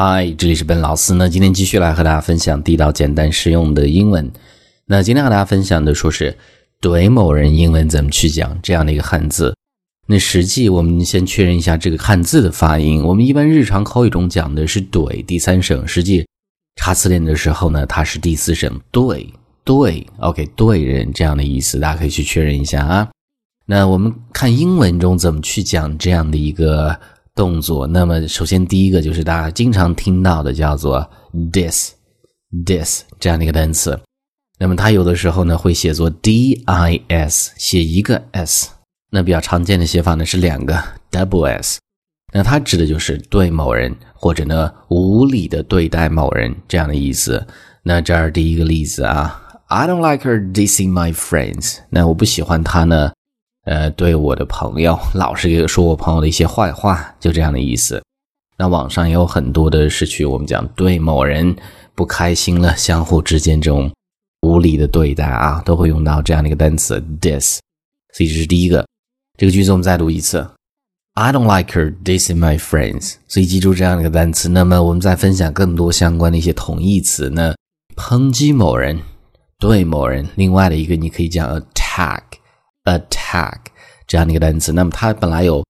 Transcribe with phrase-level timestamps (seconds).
[0.00, 1.28] 嗨，这里是本老师呢。
[1.28, 4.30] 今天继续来和大家分享地道、简单、实用的英文。
[4.86, 6.38] 那今天和大家分享的说是
[6.80, 9.56] 怼某人英文怎么去讲这样的一个汉字。
[10.06, 13.02] 那实际我们先确认一下这个汉字的发音。
[13.02, 16.24] 我们一般日常口语中讲的是怼第三声，实际
[16.76, 19.28] 查词典的时候呢，它是第四声对
[19.64, 20.06] 对。
[20.20, 23.08] OK，对人这样的意思，大家可以去确认一下啊。
[23.66, 26.96] 那我们看英文中怎么去讲这样的一个
[27.38, 27.86] 动作。
[27.86, 31.08] 那么首先第一个就是大家经常听到的叫做
[31.52, 31.92] this
[32.66, 33.96] this 这样的一个单词。
[34.58, 38.70] 那么它有的时候呢会写作 d i s，写一个 s。
[39.12, 40.76] 那比较常见的写法呢是两个
[41.12, 41.78] double s，
[42.34, 47.46] 那它指的就是对某人或者呢无理的对待某人这样的意思。
[47.84, 51.78] 那这儿第一个例子啊，I don't like her dissing my friends。
[51.88, 53.12] 那我不喜欢她呢，
[53.68, 58.02] 呃，对我的朋友 老是说我朋友的一些坏话，就这样的意思。
[58.56, 61.54] 那网上也有很多的是去我们讲对某人
[61.94, 63.92] 不开心了，相互之间这种
[64.40, 67.58] 无理的对待啊，都会用到这样的一个单词 diss。
[68.14, 68.86] 所以这是第一个。
[69.36, 70.48] 这个句子我们再读一次
[71.12, 73.16] ，I don't like her dissing my friends。
[73.28, 74.48] 所以记住这样的一个单词。
[74.48, 77.54] 那么我们再分享更多相关的一些同义词呢？
[77.94, 79.02] 抨击某人，
[79.58, 80.26] 对某人。
[80.36, 82.22] 另外的一个你可以讲 “attack”
[82.90, 83.56] attack
[84.06, 84.72] 这样的一个单词。
[84.72, 85.64] 那么它本来有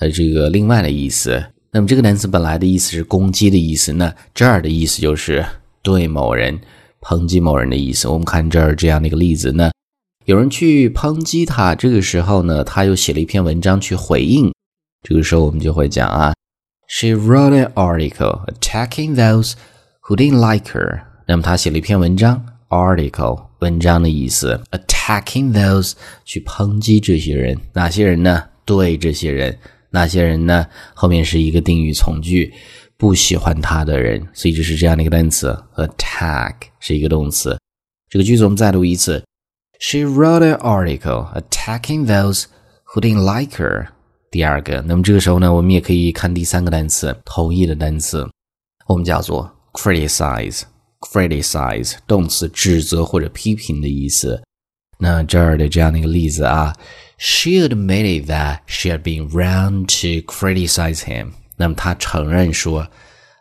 [0.00, 1.42] 呃这个另外的意思。
[1.70, 3.92] 那么这个单词本来的意思是攻击的意思。
[3.92, 5.44] 那这儿的意思就是
[5.82, 6.58] 对某人
[7.00, 8.08] 抨击某人的意思。
[8.08, 9.70] 我们看这儿这样的一个例子，那。
[10.24, 14.52] 有人去抨击他，这个时候呢，他又写了一篇文章去回应。
[15.02, 16.32] 这个时候我们就会讲啊
[16.86, 19.54] ，She wrote an article attacking those
[20.02, 21.00] who didn't like her。
[21.26, 25.92] 那么他写了一篇文章，article 文章的意思，attacking those
[26.24, 28.42] 去抨击这些人，哪些人呢？
[28.64, 29.56] 对这些人，
[29.90, 30.66] 哪些人呢？
[30.94, 32.52] 后面是一个定语从句，
[32.96, 37.58] 不喜欢他的人，所以就是这样的一个单词，attack 是一个动词。
[38.08, 39.22] 这个句子我们再读一次。
[39.80, 42.44] She wrote an article attacking those
[42.86, 43.88] who didn't like her。
[44.30, 48.26] 第二个，那么这个时候呢，我们也可以看第三个单词，同义的单词，
[48.86, 50.62] 我们叫做 criticize。
[51.02, 54.42] Criticize 动词，指责或者批评的意思。
[54.98, 56.72] 那这儿的这样的一个例子啊
[57.18, 61.32] ，She admitted that she had been wrong to criticize him。
[61.56, 62.86] 那么她承认说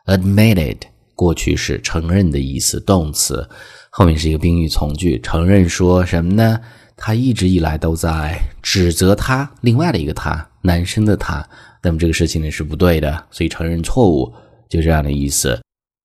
[0.07, 0.77] ，admitted
[1.13, 3.47] 过去式，承认的意思，动词。
[3.91, 6.59] 后面是一个宾语从句，承认说什么呢？
[6.97, 11.47] 他一直以来都在指责他，另外的一个他，男生的他。
[11.83, 14.33] 那么这个事情呢是不对的，所以承认错误，
[14.67, 15.60] 就这样的意思。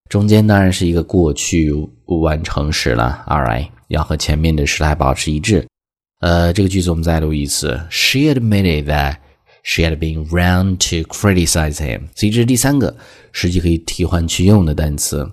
[0.09, 1.73] 中间当然是一个过去
[2.07, 5.67] 完成时了，alright，要和前面的时态保持一致。
[6.21, 9.17] 呃，这个句子我们再读一次：She admitted that
[9.63, 12.09] she had been wrong to criticize him。
[12.15, 12.97] 所以这是第三个
[13.33, 15.29] 实际可以替换去用的单词。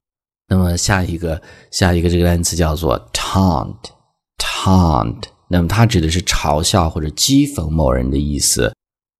[0.49, 1.41] 那么下一个，
[1.71, 5.23] 下一个这个单词叫做 taunt，taunt。
[5.47, 8.73] 那么它指的是嘲笑或者讥讽某人的意思。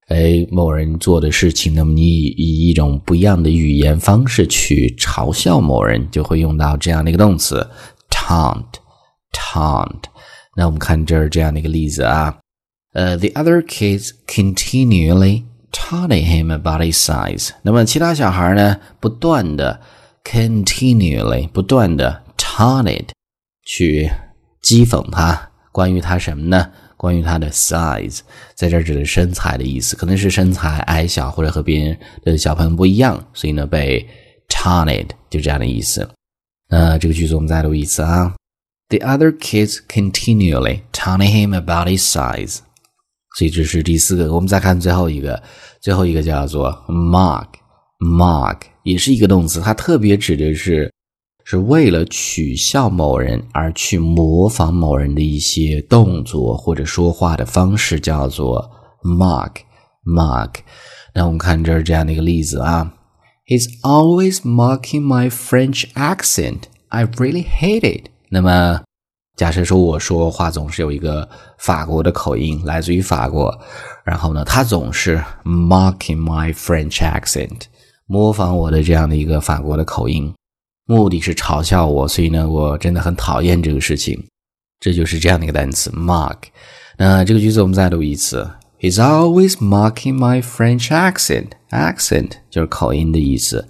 [0.08, 7.68] 哎，某人做的事情，那么你以以一种不一样的语言方式去嘲笑某人，就会用到这样的一个动词
[8.10, 10.04] taunt，taunt。
[10.56, 12.38] 那我们看这儿这样的一个例子啊，
[12.94, 17.50] 呃，the other kids continually taunting him about his size。
[17.64, 19.82] 那么其他小孩呢，不断的。
[20.26, 23.08] continually 不断的 taunted
[23.66, 24.10] 去
[24.64, 26.72] 讥讽他，关于他什么呢？
[27.04, 28.22] 关于他的 size，
[28.56, 34.08] 在这儿指的身材的意思，可能是身材矮小或者和别人的小朋友不一样，所以呢被
[34.48, 36.10] taunted 就这样的意思。
[36.70, 38.34] 那这个句子我们再读一次啊
[38.88, 42.60] ，The other kids continually taunting him about his size。
[43.38, 45.44] 所以这是第四个，我们再看最后一个，
[45.82, 48.60] 最后一个叫做 mock，mock。
[48.84, 50.90] 也是一个动词，它特别指的是
[51.46, 58.72] 是为了取笑某人而去模仿某人的一些动作或者说话的方式，叫做
[59.04, 59.52] mock
[60.06, 60.56] mock。
[61.14, 62.94] 那我们看这儿这样的一个例子啊
[63.46, 66.64] ，He's always mocking my French accent.
[66.90, 68.10] I really hate it.
[68.30, 68.82] 那么
[69.36, 73.54] 假设说我说话总是有一个法国的口音，来自于法国，
[74.04, 77.64] 然后呢，他总是 mocking my French accent。
[78.06, 80.34] 模仿我的这样的一个法国的口音，
[80.86, 84.22] 目的是嘲笑我，所以呢，我真的很讨厌这个事情。
[84.80, 86.38] 这就是这样的一个单词 mock。
[86.98, 88.50] 那这个句子我们再读一次
[88.80, 91.48] ：He's always mocking my French accent.
[91.70, 93.68] Accent 就是口音的意思。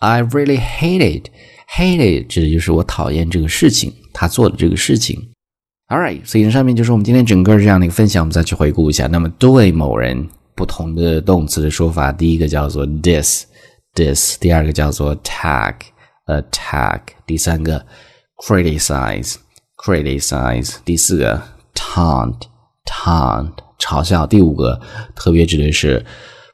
[0.00, 1.30] I really hate it.
[1.76, 5.30] Hate it 指的就是我讨厌这个事情，他做的这个事情。
[5.88, 9.06] All right，所以上面就是我们今天整个这样的一个分享，我们再去回顾一下。
[9.06, 13.46] 那么对某人不同的动词的说法，第一个叫做 this。
[13.94, 15.74] diss，第二个叫做 tag
[16.26, 17.84] Attack，第三个
[18.36, 21.42] criticize，criticize，第四个
[21.74, 24.80] taunt，taunt，嘲笑，第五个
[25.14, 26.04] 特别指的是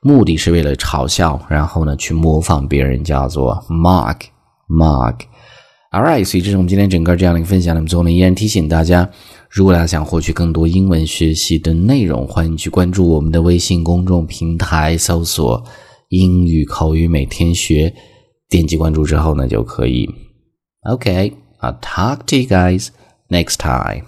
[0.01, 5.19] 目的是为了嘲笑，然后呢去模仿别人，叫做 mock，mock。
[5.93, 7.75] All right，所以这是我们今天整个这样的一个分享。
[7.75, 9.09] 那么最后呢，依然提醒大家，
[9.49, 15.65] 如果大家想获取更多英文学习的内容，欢迎去关注我们的微信公众平台，搜索
[16.11, 17.95] “英语口语每天学”，
[18.50, 20.10] 点击关注之后呢，就可以。
[20.84, 22.90] Okay，I'll talk to you guys
[23.30, 24.06] next time.